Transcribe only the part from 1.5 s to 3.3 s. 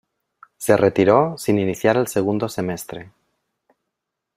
iniciar el segundo semestre.